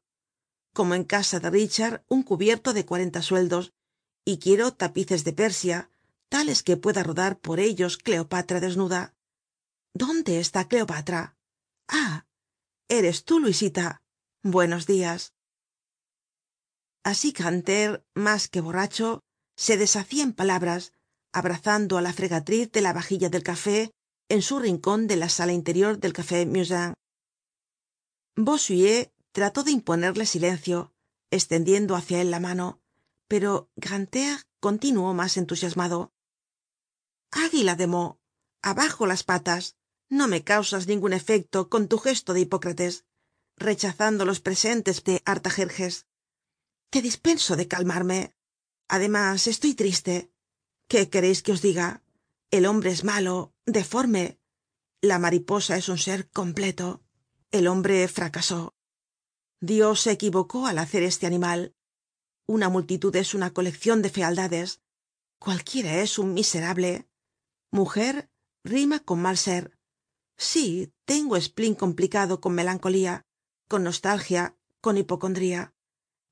Como 0.73 0.95
en 0.95 1.03
casa 1.03 1.39
de 1.39 1.49
richard 1.49 2.03
un 2.07 2.23
cubierto 2.23 2.73
de 2.73 2.85
cuarenta 2.85 3.21
sueldos 3.21 3.73
y 4.25 4.37
quiero 4.37 4.73
tapices 4.73 5.23
de 5.23 5.33
persia 5.33 5.89
tales 6.29 6.63
que 6.63 6.77
pueda 6.77 7.03
rodar 7.03 7.39
por 7.39 7.59
ellos 7.59 7.97
cleopatra 7.97 8.59
desnuda. 8.59 9.13
Dónde 9.93 10.39
está 10.39 10.67
cleopatra 10.67 11.35
ah 11.87 12.25
eres 12.87 13.25
tú 13.25 13.39
luisita. 13.39 14.01
Buenos 14.43 14.87
dias 14.87 15.33
así 17.03 17.31
grantaire 17.31 18.03
mas 18.13 18.47
que 18.47 18.61
borracho 18.61 19.23
se 19.55 19.77
deshacia 19.77 20.23
en 20.23 20.33
palabras 20.33 20.93
abrazando 21.33 21.97
á 21.97 22.01
la 22.01 22.13
fregatriz 22.13 22.71
de 22.71 22.81
la 22.81 22.93
vajilla 22.93 23.29
del 23.29 23.43
café 23.43 23.91
en 24.29 24.41
su 24.41 24.59
rincon 24.59 25.07
de 25.07 25.15
la 25.15 25.29
sala 25.29 25.53
interior 25.53 25.99
del 25.99 26.13
café 26.13 26.45
musain. 26.45 26.93
Bossuet 28.35 29.11
trató 29.31 29.63
de 29.63 29.71
imponerle 29.71 30.25
silencio 30.25 30.93
estendiendo 31.29 31.95
hácia 31.95 32.21
él 32.21 32.31
la 32.31 32.39
mano 32.39 32.81
pero 33.31 33.71
grantaire 33.77 34.43
continuó 34.59 35.13
mas 35.13 35.37
entusiasmado. 35.37 36.11
Águila 37.31 37.75
de 37.79 37.87
meaux 37.87 38.19
abajo 38.61 39.07
las 39.07 39.23
patas 39.23 39.77
no 40.09 40.27
me 40.27 40.43
causas 40.43 40.83
ningun 40.91 41.13
efecto 41.13 41.69
con 41.71 41.87
tu 41.87 41.97
gesto 41.97 42.33
de 42.33 42.41
hipócrates 42.41 43.05
rechazando 43.55 44.25
los 44.25 44.41
presentes 44.41 45.05
de 45.05 45.21
artajerjes. 45.23 46.07
Te 46.91 47.01
dispenso 47.01 47.55
de 47.55 47.69
calmarme 47.69 48.35
además 48.91 49.47
estoy 49.47 49.73
triste. 49.73 50.31
Qué 50.87 51.09
quereis 51.09 51.41
que 51.41 51.53
os 51.53 51.61
diga 51.61 52.03
el 52.51 52.65
hombre 52.65 52.91
es 52.91 53.05
malo 53.05 53.53
deforme. 53.65 54.37
La 55.01 55.17
mariposa 55.17 55.77
es 55.77 55.87
un 55.87 55.97
ser 55.97 56.29
completo. 56.29 57.01
El 57.49 57.67
hombre 57.67 58.05
fracasó. 58.09 58.75
Dios 59.61 60.01
se 60.01 60.11
equivocó 60.11 60.67
al 60.67 60.77
hacer 60.77 61.03
este 61.03 61.25
animal. 61.25 61.73
Una 62.45 62.67
multitud 62.67 63.15
es 63.15 63.33
una 63.33 63.53
coleccion 63.53 64.01
de 64.01 64.09
fealdades. 64.09 64.81
Cualquiera 65.39 66.01
es 66.01 66.19
un 66.19 66.33
miserable. 66.33 67.07
Mujer 67.71 68.29
rima 68.65 68.99
con 68.99 69.21
mal 69.21 69.37
ser. 69.37 69.77
Sí 70.37 70.93
tengo 71.05 71.39
spleen 71.39 71.75
complicado 71.75 72.41
con 72.41 72.53
melancolía 72.53 73.25
con 73.69 73.85
nostalgia 73.85 74.57
con 74.81 74.97
hipocondría. 74.97 75.73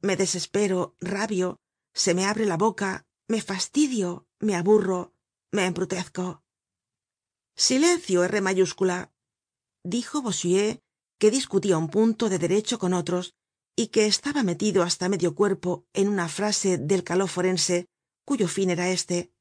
Me 0.01 0.17
desespero 0.17 0.97
rabio 0.99 1.61
se 1.99 2.13
me 2.13 2.25
abre 2.25 2.45
la 2.45 2.55
boca 2.55 3.05
me 3.27 3.41
fastidio 3.41 4.25
me 4.39 4.55
aburro 4.55 5.13
me 5.51 5.65
embrutezco. 5.65 6.43
Silencio 7.57 8.23
r 8.23 8.39
mayúscula 8.39 9.11
dijo 9.83 10.21
bossuet 10.21 10.79
que 11.19 11.29
discutia 11.29 11.77
un 11.77 11.89
punto 11.89 12.29
de 12.29 12.39
derecho 12.39 12.79
con 12.79 12.93
otros 12.93 13.33
y 13.75 13.87
que 13.87 14.05
estaba 14.05 14.43
metido 14.43 14.83
hasta 14.83 15.09
medio 15.09 15.35
cuerpo 15.35 15.85
en 15.91 16.07
una 16.07 16.29
frase 16.29 16.77
del 16.77 17.03
caló 17.03 17.27
forense 17.27 17.87
cuyo 18.23 18.47
fin 18.47 18.69
era 18.69 18.87
este. 18.89 19.33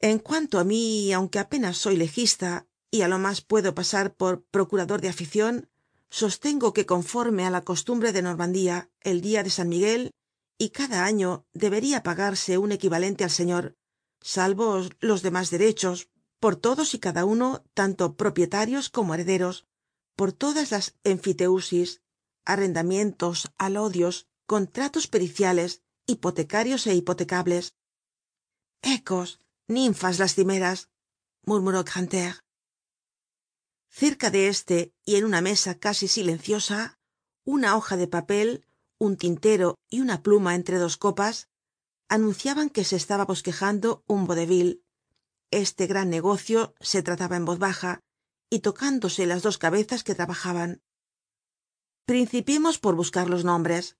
En 0.00 0.20
cuanto 0.20 0.58
á 0.58 0.64
mí 0.64 1.12
aunque 1.12 1.38
apenas 1.38 1.76
soy 1.76 1.98
legista 1.98 2.66
y 2.90 3.02
á 3.02 3.08
lo 3.08 3.18
mas 3.18 3.42
puedo 3.42 3.74
pasar 3.74 4.14
por 4.16 4.42
procurador 4.46 5.02
de 5.02 5.10
aficion 5.10 5.68
sostengo 6.08 6.72
que 6.72 6.86
conforme 6.86 7.44
á 7.44 7.50
la 7.50 7.62
costumbre 7.62 8.12
de 8.12 8.22
normandía 8.22 8.88
el 9.00 9.20
dia 9.20 9.42
de 9.42 9.50
san 9.50 9.68
miguel 9.68 10.12
y 10.58 10.70
cada 10.70 11.04
año 11.04 11.46
deberia 11.52 12.02
pagarse 12.02 12.58
un 12.58 12.72
equivalente 12.72 13.24
al 13.24 13.30
señor 13.30 13.76
salvo 14.22 14.80
los 15.00 15.22
demás 15.22 15.50
derechos 15.50 16.08
por 16.40 16.56
todos 16.56 16.94
y 16.94 16.98
cada 16.98 17.24
uno 17.24 17.64
tanto 17.74 18.16
propietarios 18.16 18.88
como 18.88 19.14
herederos 19.14 19.66
por 20.16 20.32
todas 20.32 20.70
las 20.70 20.94
enfiteusis 21.04 22.02
arrendamientos 22.44 23.52
alodios 23.58 24.28
contratos 24.46 25.06
periciales 25.06 25.82
hipotecarios 26.06 26.86
é 26.86 26.94
hipotecables. 26.94 27.74
Ecos 28.82 29.38
ninfas 29.68 30.18
lastimeras 30.18 30.90
murmuró 31.48 31.84
grantaire. 31.84 32.40
Cerca 33.88 34.30
de 34.30 34.48
éste 34.48 34.94
y 35.04 35.16
en 35.16 35.24
una 35.24 35.40
mesa 35.40 35.78
casi 35.78 36.08
silenciosa 36.08 36.98
una 37.44 37.76
hoja 37.76 37.96
de 37.96 38.08
papel 38.08 38.66
un 39.02 39.16
tintero 39.16 39.80
y 39.90 40.00
una 40.00 40.22
pluma 40.22 40.54
entre 40.54 40.78
dos 40.78 40.96
copas 40.96 41.48
anunciaban 42.08 42.70
que 42.70 42.84
se 42.84 42.94
estaba 42.94 43.24
bosquejando 43.24 44.04
un 44.06 44.28
vodevil. 44.28 44.84
Este 45.50 45.88
gran 45.88 46.08
negocio 46.08 46.72
se 46.78 47.02
trataba 47.02 47.36
en 47.36 47.44
voz 47.44 47.58
baja 47.58 47.98
y 48.48 48.60
tocándose 48.60 49.26
las 49.26 49.42
dos 49.42 49.58
cabezas 49.58 50.04
que 50.04 50.14
trabajaban. 50.14 50.82
Principiemos 52.06 52.78
por 52.78 52.94
buscar 52.94 53.28
los 53.28 53.44
nombres. 53.44 53.96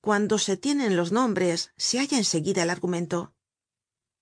Cuando 0.00 0.38
se 0.38 0.56
tienen 0.56 0.96
los 0.96 1.10
nombres 1.10 1.72
se 1.76 1.98
halla 1.98 2.16
en 2.16 2.24
seguida 2.24 2.62
el 2.62 2.70
argumento. 2.70 3.34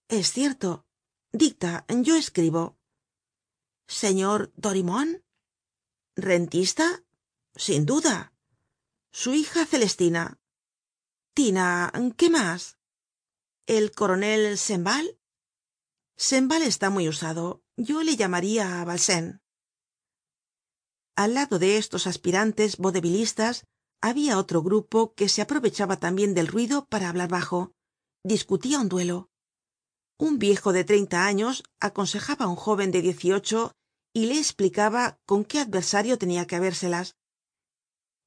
Es 0.09 0.33
cierto. 0.33 0.87
Dicta 1.31 1.85
yo 1.89 2.17
escribo. 2.17 2.79
Señor 3.87 4.51
dorimon 4.57 5.23
rentista 6.17 7.05
sin 7.55 7.85
duda 7.85 8.33
su 9.19 9.33
hija 9.33 9.65
celestina. 9.65 10.39
Tina 11.35 11.91
qué 12.19 12.29
más 12.29 12.77
el 13.67 13.93
coronel 13.93 14.59
sainval 14.59 15.19
sainval 16.19 16.61
está 16.61 16.91
muy 16.91 17.09
usado. 17.09 17.63
Yo 17.79 18.03
le 18.03 18.17
llamaría 18.17 18.85
valsin 18.85 19.41
al 21.17 21.33
lado 21.33 21.59
de 21.59 21.79
estos 21.79 22.07
aspirantes 22.07 22.77
vodevilistas 22.77 23.65
habia 24.03 24.37
otro 24.37 24.63
grupo 24.63 25.15
que 25.15 25.31
se 25.31 25.41
aprovechaba 25.41 25.97
tambien 25.97 26.35
del 26.35 26.49
ruido 26.49 26.85
para 26.85 27.09
hablar 27.09 27.31
bajo. 27.31 27.73
Discutia 28.23 28.79
un 28.81 28.91
duelo. 28.91 29.31
Un 30.19 30.39
viejo 30.39 30.75
de 30.75 30.85
treinta 30.85 31.25
años 31.25 31.63
aconsejaba 31.81 32.45
á 32.45 32.49
un 32.49 32.57
joven 32.57 32.91
de 32.91 33.01
diez 33.01 33.25
y 33.25 33.33
ocho 33.33 33.73
y 34.13 34.27
le 34.27 34.39
esplicaba 34.39 35.19
con 35.25 35.47
qué 35.47 35.61
adversario 35.61 36.19
tenia 36.19 36.47
que 36.47 36.57
habérselas. 36.57 37.17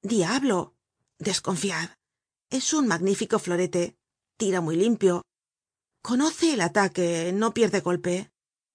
Diablo 0.01 0.78
desconfiad. 1.19 1.91
Es 2.49 2.73
un 2.73 2.87
magnífico 2.87 3.37
florete. 3.39 3.97
Tira 4.37 4.61
muy 4.61 4.75
limpio. 4.75 5.23
Conoce 6.01 6.53
el 6.53 6.61
ataque. 6.61 7.31
No 7.33 7.53
pierde 7.53 7.81
golpe. 7.81 8.31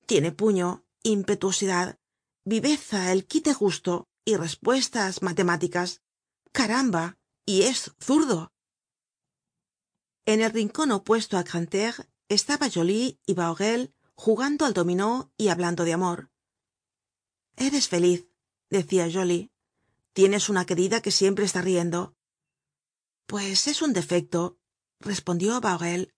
Tiene 0.06 0.30
puño. 0.30 0.84
Impetuosidad. 1.02 1.98
Viveza 2.44 3.12
el 3.12 3.26
quite 3.26 3.54
justo. 3.54 4.06
Y 4.24 4.36
respuestas 4.36 5.22
matemáticas. 5.22 6.02
Caramba. 6.52 7.16
Y 7.46 7.62
es 7.62 7.92
zurdo. 8.00 8.52
En 10.26 10.40
el 10.40 10.52
rincon 10.52 10.92
opuesto 10.92 11.36
á 11.36 11.42
grantaire 11.42 12.08
estaba 12.28 12.70
joly 12.70 13.20
y 13.26 13.34
bahorel 13.34 13.92
jugando 14.14 14.64
al 14.64 14.72
dominó 14.72 15.30
y 15.36 15.48
hablando 15.48 15.84
de 15.84 15.92
amor. 15.92 16.30
Eres 17.56 17.88
feliz 17.88 18.26
decia 18.70 19.10
joly 19.12 19.52
tienes 20.14 20.48
una 20.48 20.64
querida 20.64 21.02
que 21.02 21.10
siempre 21.10 21.44
está 21.44 21.60
riendo 21.60 22.14
pues 23.26 23.66
es 23.66 23.82
un 23.82 23.92
defecto 23.92 24.58
respondió 25.00 25.60
bahorel. 25.60 26.12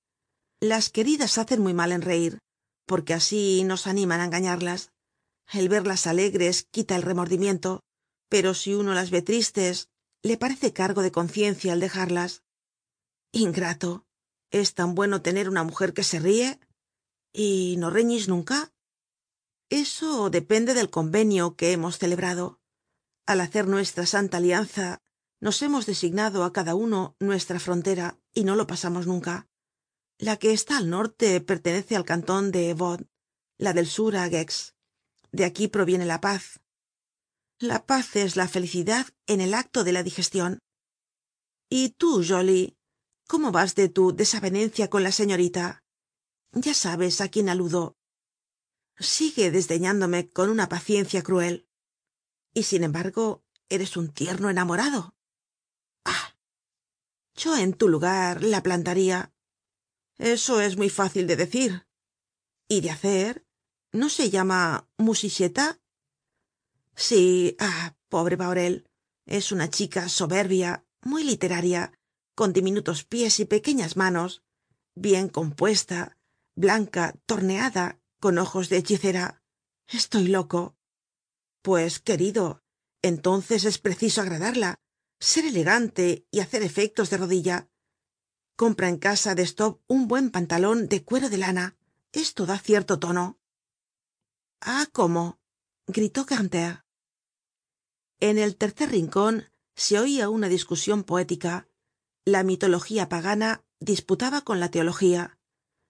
Las 0.60 0.90
queridas 0.90 1.38
hacen 1.38 1.62
muy 1.62 1.74
mal 1.74 1.92
en 1.92 2.02
reir 2.02 2.38
porque 2.86 3.14
así 3.14 3.64
nos 3.64 3.86
animan 3.86 4.20
á 4.20 4.24
engañarlas. 4.24 4.92
El 5.52 5.68
verlas 5.68 6.06
alegres 6.06 6.66
quita 6.70 6.96
el 6.96 7.02
remordimiento 7.02 7.80
pero 8.28 8.54
si 8.54 8.74
uno 8.74 8.94
las 8.94 9.10
ve 9.10 9.22
tristes 9.22 9.88
le 10.22 10.36
parece 10.36 10.72
cargo 10.72 11.02
de 11.02 11.12
conciencia 11.12 11.72
el 11.72 11.80
dejarlas. 11.80 12.42
Ingrato 13.32 14.06
es 14.50 14.74
tan 14.74 14.94
bueno 14.94 15.22
tener 15.22 15.48
una 15.48 15.62
mujer 15.64 15.92
que 15.92 16.02
se 16.02 16.18
ríe 16.18 16.58
y 17.32 17.76
no 17.78 17.90
reñís 17.90 18.28
nunca 18.28 18.72
eso 19.68 20.30
depende 20.30 20.74
del 20.74 20.90
convenio 20.90 21.56
que 21.56 21.72
hemos 21.72 21.98
celebrado. 21.98 22.60
Al 23.26 23.40
hacer 23.40 23.66
nuestra 23.66 24.06
santa 24.06 24.36
alianza 24.36 25.02
nos 25.40 25.60
hemos 25.62 25.86
designado 25.86 26.44
á 26.44 26.52
cada 26.52 26.74
uno 26.74 27.16
nuestra 27.20 27.58
frontera 27.60 28.18
y 28.32 28.44
no 28.44 28.56
lo 28.56 28.66
pasamos 28.66 29.06
nunca. 29.06 29.48
La 30.18 30.38
que 30.38 30.52
está 30.52 30.78
al 30.78 30.88
norte 30.88 31.40
pertenece 31.40 31.96
al 31.96 32.04
canton 32.04 32.50
de 32.50 32.74
vaud 32.74 33.00
la 33.58 33.72
del 33.72 33.86
sur 33.86 34.16
á 34.16 34.28
gex. 34.28 34.74
De 35.32 35.44
aquí 35.44 35.68
proviene 35.68 36.06
la 36.06 36.20
paz. 36.20 36.60
La 37.58 37.86
paz 37.86 38.16
es 38.16 38.36
la 38.36 38.48
felicidad 38.48 39.06
en 39.26 39.40
el 39.40 39.54
acto 39.54 39.84
de 39.84 39.92
la 39.92 40.02
digestion 40.02 40.58
y 41.68 41.90
tú 41.90 42.22
joly 42.26 42.76
cómo 43.26 43.50
vas 43.50 43.74
de 43.74 43.88
tu 43.88 44.14
desavenencia 44.14 44.88
con 44.88 45.02
la 45.02 45.12
señorita 45.12 45.82
ya 46.52 46.74
sabes 46.74 47.20
á 47.20 47.28
quién 47.28 47.48
aludo. 47.48 47.96
Sigue 48.98 49.50
desdeñándome 49.50 50.30
con 50.30 50.48
una 50.48 50.68
paciencia 50.68 51.22
cruel. 51.22 51.68
Y 52.54 52.62
sin 52.62 52.82
embargo 52.82 53.44
eres 53.68 53.96
un 53.96 54.10
tierno 54.12 54.48
enamorado 54.48 55.15
yo 57.36 57.56
en 57.56 57.74
tu 57.74 57.88
lugar 57.88 58.42
la 58.42 58.62
plantaría. 58.62 59.32
Eso 60.18 60.60
es 60.60 60.76
muy 60.76 60.90
fácil 60.90 61.26
de 61.26 61.36
decir. 61.36 61.86
Y 62.68 62.80
de 62.80 62.90
hacer 62.90 63.46
no 63.92 64.08
se 64.08 64.30
llama 64.30 64.88
musicheta 64.98 65.80
sí 66.94 67.56
ah 67.60 67.94
pobre 68.08 68.36
bahorel 68.36 68.88
es 69.26 69.52
una 69.52 69.70
chica 69.70 70.08
soberbia 70.08 70.84
muy 71.02 71.24
literaria 71.24 71.92
con 72.34 72.52
diminutos 72.52 73.04
pies 73.04 73.38
y 73.40 73.44
pequeñas 73.44 73.96
manos 73.96 74.42
bien 74.94 75.28
compuesta 75.28 76.18
blanca 76.54 77.14
torneada 77.26 78.00
con 78.18 78.38
ojos 78.38 78.68
de 78.68 78.78
hechicera. 78.78 79.42
Estoy 79.88 80.28
loco. 80.28 80.76
Pues 81.62 82.00
querido 82.00 82.62
entonces 83.02 83.64
es 83.64 83.78
preciso 83.78 84.20
agradarla 84.22 84.80
ser 85.18 85.44
elegante 85.44 86.26
y 86.30 86.40
hacer 86.40 86.62
efectos 86.62 87.10
de 87.10 87.16
rodilla. 87.16 87.68
Compra 88.56 88.88
en 88.88 88.98
casa 88.98 89.34
de 89.34 89.46
staub 89.46 89.80
un 89.86 90.08
buen 90.08 90.30
pantalon 90.30 90.88
de 90.88 91.04
cuero 91.04 91.28
de 91.28 91.38
lana. 91.38 91.76
Esto 92.12 92.46
da 92.46 92.58
cierto 92.58 92.98
tono. 92.98 93.38
Ah 94.60 94.86
cómo 94.92 95.38
gritó 95.86 96.24
grantaire 96.24 96.86
en 98.20 98.38
el 98.38 98.56
tercer 98.56 98.90
rincon 98.90 99.44
se 99.74 99.98
oia 99.98 100.30
una 100.30 100.48
discusion 100.48 101.04
poética. 101.04 101.68
La 102.24 102.42
mitología 102.44 103.08
pagana 103.08 103.62
disputaba 103.78 104.40
con 104.40 104.58
la 104.58 104.70
teología. 104.70 105.38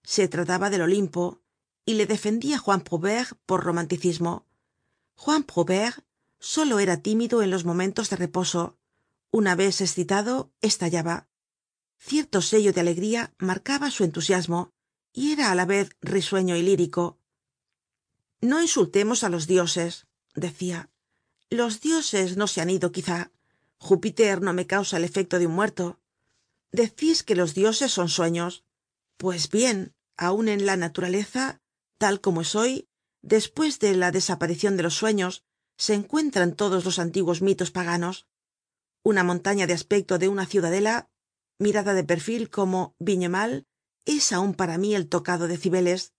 Se 0.03 0.27
trataba 0.27 0.69
del 0.69 0.81
olimpo 0.81 1.41
y 1.85 1.93
le 1.93 2.05
defendia 2.05 2.57
juan 2.57 2.81
prouvaire 2.81 3.29
por 3.45 3.63
romanticismo. 3.63 4.45
Juan 5.15 5.43
prouvaire 5.43 6.03
solo 6.37 6.79
era 6.79 6.97
tímido 6.97 7.41
en 7.41 7.49
los 7.49 7.63
momentos 7.63 8.09
de 8.09 8.17
reposo 8.17 8.77
una 9.39 9.53
vez 9.55 9.81
escitado 9.87 10.33
estallaba. 10.61 11.27
Cierto 12.07 12.41
sello 12.41 12.71
de 12.73 12.81
alegría 12.81 13.21
marcaba 13.49 13.91
su 13.95 14.03
entusiasmo 14.03 14.61
y 15.13 15.31
era 15.33 15.45
á 15.51 15.55
la 15.55 15.65
vez 15.73 15.87
risueño 16.01 16.55
y 16.55 16.63
lírico. 16.69 17.03
No 18.49 18.57
insultemos 18.67 19.23
á 19.25 19.29
los 19.29 19.45
dioses 19.53 19.91
decia 20.33 20.79
los 21.49 21.79
dioses 21.79 22.35
no 22.35 22.47
se 22.47 22.61
han 22.61 22.69
ido 22.69 22.91
quizá. 22.91 23.31
Júpiter 23.77 24.41
no 24.41 24.53
me 24.53 24.67
causa 24.67 24.97
el 24.97 25.05
efecto 25.05 25.39
de 25.39 25.47
un 25.47 25.53
muerto. 25.53 25.99
Decís 26.71 27.23
que 27.23 27.35
los 27.35 27.53
dioses 27.53 27.91
son 27.91 28.09
sueños. 28.09 28.65
Pues 29.17 29.49
bien 29.49 29.93
aun 30.17 30.49
en 30.49 30.65
la 30.65 30.77
naturaleza 30.77 31.61
tal 31.97 32.21
como 32.21 32.41
es 32.41 32.55
hoy 32.55 32.87
despues 33.21 33.79
de 33.79 33.95
la 33.95 34.11
desaparicion 34.11 34.77
de 34.77 34.83
los 34.83 34.95
sueños 34.95 35.43
se 35.77 35.93
encuentran 35.93 36.55
todos 36.55 36.85
los 36.85 36.97
antiguos 36.99 37.41
mitos 37.41 37.71
paganos 37.71 38.25
una 39.03 39.23
montaña 39.23 39.67
de 39.67 39.73
aspecto 39.73 40.17
de 40.17 40.27
una 40.27 40.45
ciudadela 40.45 41.09
mirada 41.59 41.93
de 41.93 42.03
perfil 42.03 42.49
como 42.49 42.95
vignemale 42.99 43.65
es 44.05 44.31
aun 44.31 44.53
para 44.53 44.77
mí 44.77 44.95
el 44.95 45.09
tocado 45.09 45.47
de 45.47 45.57
cibeles. 45.57 46.13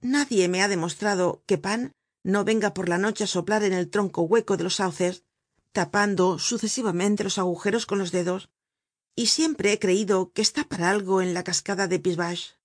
Nadie 0.00 0.48
me 0.48 0.62
ha 0.62 0.68
demostrado 0.68 1.42
que 1.46 1.58
pan 1.58 1.92
no 2.22 2.44
venga 2.44 2.74
por 2.74 2.88
la 2.88 2.98
noche 2.98 3.24
á 3.24 3.26
soplar 3.26 3.62
en 3.64 3.72
el 3.72 3.88
tronco 3.88 4.22
hueco 4.22 4.56
de 4.56 4.64
los 4.64 4.76
sauces 4.76 5.24
tapando 5.72 6.38
sucesivamente 6.38 7.22
los 7.22 7.38
agujeros 7.38 7.86
con 7.86 7.98
los 7.98 8.10
dedos 8.10 8.50
y 9.14 9.26
siempre 9.26 9.72
he 9.72 9.78
creido 9.78 10.32
que 10.32 10.42
está 10.42 10.64
para 10.64 10.90
algo 10.90 11.22
en 11.22 11.32
la 11.32 11.44
cascada 11.44 11.86
de 11.86 12.00
pissevache 12.00 12.60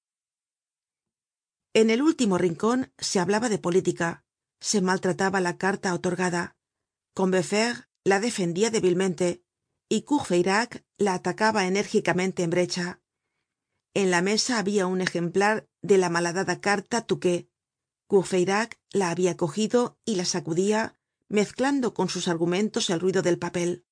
en 1.76 1.90
el 1.90 2.02
último 2.02 2.38
rincon 2.38 2.92
se 2.98 3.20
hablaba 3.20 3.50
de 3.50 3.60
política 3.60 4.26
se 4.66 4.82
maltrataba 4.82 5.42
la 5.42 5.58
carta 5.58 5.94
otorgada. 5.94 6.56
Combeferre 7.14 7.88
la 8.04 8.20
defendia 8.20 8.72
débilmente 8.72 9.44
y 9.90 10.02
courfeyrac 10.02 10.84
la 10.98 11.14
atacaba 11.14 11.68
enérgicamente 11.68 12.44
en 12.44 12.50
brecha. 12.50 13.02
En 13.94 14.12
la 14.12 14.22
mesa 14.22 14.60
habia 14.60 14.88
un 14.88 15.02
ejemplar 15.02 15.68
de 15.82 15.98
la 15.98 16.10
malhadada 16.10 16.60
carta 16.60 17.06
touquet. 17.06 17.50
Courfeyrac 18.08 18.80
la 18.92 19.10
habia 19.10 19.38
cogido 19.38 19.98
y 20.06 20.16
la 20.16 20.26
sacudia 20.26 21.00
mezclando 21.28 21.94
con 21.94 22.10
sus 22.10 22.28
argumentos 22.28 22.90
el 22.90 23.00
ruido 23.00 23.22
del 23.22 23.40
papel. 23.40 23.86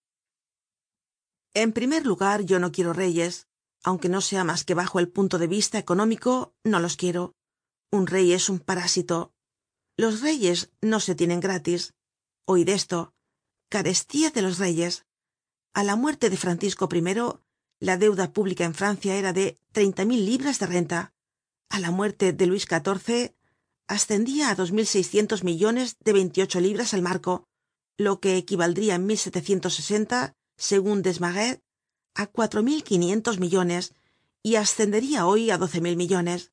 En 1.54 1.72
primer 1.72 2.06
lugar 2.06 2.42
yo 2.42 2.60
no 2.60 2.72
quiero 2.72 2.94
reyes. 2.94 3.48
Aunque 3.86 4.08
no 4.08 4.22
sea 4.22 4.46
mas 4.46 4.64
que 4.64 4.76
bajo 4.76 5.00
el 5.00 5.10
punto 5.10 5.38
de 5.38 5.48
vista 5.48 5.78
económico 5.78 6.56
no 6.64 6.80
los 6.80 6.96
quiero. 6.96 7.36
Un 7.92 8.08
rey 8.08 8.32
es 8.32 8.48
un 8.50 8.60
parásito. 8.60 9.34
Los 9.98 10.22
reyes 10.22 10.72
no 10.82 11.00
se 11.02 11.16
tienen 11.16 11.42
gratis. 11.42 11.94
Oid 12.46 12.70
esto. 12.70 13.14
Carestía 13.70 14.30
de 14.30 14.42
los 14.42 14.58
reyes 14.58 15.06
a 15.74 15.84
la 15.84 15.96
muerte 15.96 16.30
de 16.30 16.38
francisco 16.38 16.88
i 16.92 17.02
la 17.80 17.98
deuda 17.98 18.32
pública 18.32 18.64
en 18.64 18.74
francia 18.74 19.16
era 19.16 19.34
de 19.34 19.58
treinta 19.72 20.06
mil 20.06 20.26
libras 20.26 20.60
de 20.60 20.68
renta. 20.68 21.14
A 21.70 21.80
la 21.80 21.92
muerte 21.92 22.32
de 22.32 22.46
luis 22.46 22.66
xiv 22.66 23.36
ascendia 23.88 24.50
á 24.50 24.56
dos 24.56 24.72
mil 24.72 24.86
seiscientos 24.86 25.44
millones 25.44 25.98
de 26.00 26.14
veintiocho 26.14 26.60
libras 26.62 26.94
el 26.94 27.02
marco 27.02 27.48
lo 27.98 28.20
que 28.22 28.38
equivaldria 28.38 28.96
en 28.96 29.08
segun 30.56 31.02
desmarets 31.02 31.62
á 32.16 32.28
cuatro 32.28 32.62
mil 32.62 32.84
quinientos 32.84 33.40
millones 33.40 33.94
y 34.44 34.56
ascendería 34.56 35.26
hoy 35.26 35.50
á 35.50 35.58
doce 35.58 35.82
mil 35.82 35.98
millones. 35.98 36.52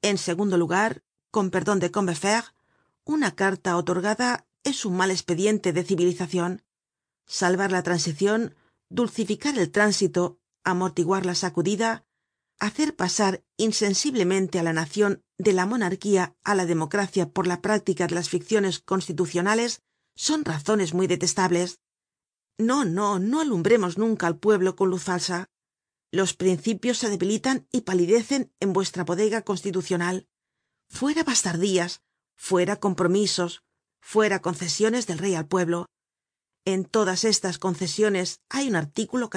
En 0.00 0.16
segundo 0.16 0.56
lugar 0.56 1.02
con 1.30 1.50
perdon 1.50 1.80
de 1.80 1.90
combeferre 1.90 2.54
una 3.04 3.34
carta 3.34 3.76
otorgada 3.76 4.46
es 4.62 4.84
un 4.84 4.96
mal 4.96 5.10
espediente 5.10 5.72
de 5.72 5.82
civilizacion 5.84 6.62
salvar 7.30 7.70
la 7.70 7.84
transicion 7.84 8.56
dulcificar 8.88 9.56
el 9.56 9.70
tránsito 9.70 10.40
amortiguar 10.64 11.24
la 11.24 11.36
sacudida 11.36 12.04
hacer 12.58 12.96
pasar 12.96 13.44
insensiblemente 13.56 14.58
á 14.58 14.62
la 14.66 14.74
nacion 14.74 15.22
de 15.38 15.52
la 15.54 15.64
monarquía 15.64 16.34
á 16.42 16.54
la 16.58 16.66
democracia 16.66 17.30
por 17.30 17.46
la 17.46 17.62
práctica 17.62 18.08
de 18.08 18.16
las 18.16 18.28
ficciones 18.28 18.80
constitucionales 18.80 19.80
son 20.16 20.44
razones 20.44 20.92
muy 20.92 21.06
detestables. 21.06 21.78
No 22.58 22.84
no 22.84 23.18
no 23.18 23.40
alumbremos 23.40 23.96
nunca 23.96 24.26
al 24.26 24.36
pueblo 24.36 24.74
con 24.74 24.90
luz 24.90 25.04
falsa. 25.04 25.46
Los 26.10 26.34
principios 26.34 26.98
se 26.98 27.08
debilitan 27.08 27.68
y 27.70 27.82
palidecen 27.82 28.52
en 28.58 28.72
vuestra 28.72 29.04
bodega 29.04 29.42
constitucional. 29.42 30.26
Fuera 30.88 31.22
bastardías 31.22 32.02
fuera 32.36 32.76
compromisos 32.76 33.62
fuera 34.02 34.42
concesiones 34.42 35.06
del 35.06 35.18
rey 35.18 35.34
al 35.36 35.46
pueblo 35.46 35.86
en 36.72 36.84
todas 36.84 37.24
estas 37.24 37.58
concesiones 37.58 38.40
hay 38.48 38.68
un 38.68 38.76
artículo 38.76 39.30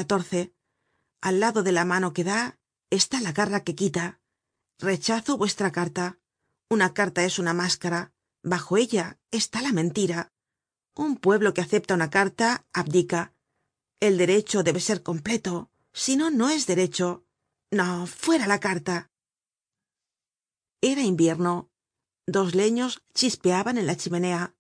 al 1.22 1.40
lado 1.40 1.64
de 1.64 1.72
la 1.72 1.86
mano 1.86 2.14
que 2.14 2.24
da 2.24 2.60
está 2.90 3.22
la 3.22 3.32
garra 3.32 3.64
que 3.64 3.76
quita. 3.76 4.20
Rechazo 4.80 5.38
vuestra 5.38 5.72
carta. 5.72 6.20
Una 6.70 6.94
carta 6.94 7.24
es 7.24 7.40
una 7.40 7.54
máscara. 7.54 8.14
Bajo 8.44 8.78
ella 8.78 9.20
está 9.32 9.62
la 9.62 9.72
mentira. 9.72 10.34
Un 10.96 11.18
pueblo 11.18 11.54
que 11.54 11.62
acepta 11.62 11.94
una 11.94 12.10
carta 12.10 12.66
abdica. 12.74 13.34
El 14.00 14.18
derecho 14.18 14.64
debe 14.64 14.80
ser 14.80 15.02
completo 15.02 15.72
si 15.94 16.18
no 16.18 16.30
no 16.30 16.50
es 16.50 16.68
derecho. 16.68 17.26
No 17.72 18.06
fuera 18.06 18.48
la 18.48 18.60
carta. 18.60 19.12
Era 20.82 21.02
invierno. 21.02 21.70
Dos 22.28 22.54
leños 22.56 23.04
chispeaban 23.14 23.78
en 23.78 23.88
la 23.88 23.96
chimenea 23.96 24.56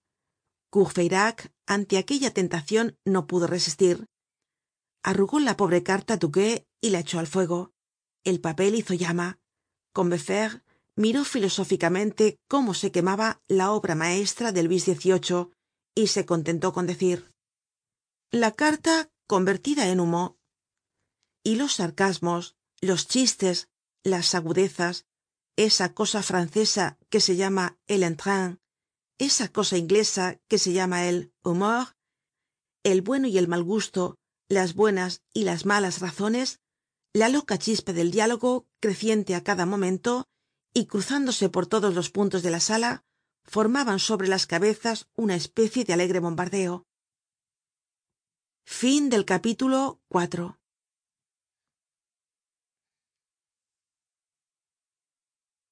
ante 1.67 1.97
aquella 1.97 2.33
tentacion 2.33 2.97
no 3.05 3.27
pudo 3.27 3.47
resistir. 3.47 4.05
Arrugó 5.03 5.39
la 5.39 5.57
pobre 5.57 5.83
carta 5.83 6.17
touquet 6.17 6.65
y 6.81 6.89
la 6.89 6.99
echó 6.99 7.19
al 7.19 7.27
fuego. 7.27 7.71
El 8.23 8.39
papel 8.39 8.75
hizo 8.75 8.93
llama. 8.93 9.39
Combeferre 9.93 10.63
miró 10.95 11.25
filosóficamente 11.25 12.37
cómo 12.47 12.73
se 12.73 12.91
quemaba 12.91 13.41
la 13.47 13.71
obra 13.71 13.95
maestra 13.95 14.51
de 14.51 14.63
luis 14.63 14.85
xviii 14.85 15.49
y 15.95 16.07
se 16.07 16.25
contentó 16.25 16.73
con 16.73 16.87
decir 16.87 17.31
la 18.31 18.51
carta 18.51 19.11
convertida 19.27 19.89
en 19.89 19.99
humo. 19.99 20.37
Y 21.43 21.55
los 21.55 21.75
sarcasmos 21.75 22.55
los 22.81 23.07
chistes 23.07 23.69
las 24.03 24.33
agudezas 24.33 25.05
esa 25.55 25.93
cosa 25.93 26.23
francesa 26.23 26.97
que 27.09 27.19
se 27.19 27.35
llama 27.35 27.77
el 27.87 28.03
esa 29.17 29.47
cosa 29.49 29.77
inglesa 29.77 30.39
que 30.47 30.57
se 30.57 30.73
llama 30.73 31.07
el 31.07 31.33
humor 31.43 31.95
el 32.83 33.01
bueno 33.01 33.27
y 33.27 33.37
el 33.37 33.47
mal 33.47 33.63
gusto 33.63 34.17
las 34.49 34.73
buenas 34.73 35.21
y 35.33 35.43
las 35.43 35.65
malas 35.65 35.99
razones 35.99 36.59
la 37.13 37.29
loca 37.29 37.57
chispa 37.57 37.93
del 37.93 38.11
diálogo 38.11 38.67
creciente 38.81 39.35
á 39.35 39.43
cada 39.43 39.65
momento 39.65 40.25
y 40.73 40.87
cruzándose 40.87 41.49
por 41.49 41.67
todos 41.67 41.93
los 41.93 42.09
puntos 42.09 42.41
de 42.43 42.51
la 42.51 42.59
sala 42.59 43.03
formaban 43.45 43.99
sobre 43.99 44.27
las 44.27 44.47
cabezas 44.47 45.07
una 45.15 45.35
especie 45.35 45.83
de 45.85 45.93
alegre 45.93 46.19
bombardeo 46.19 46.85